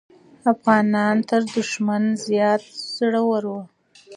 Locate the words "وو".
3.51-3.61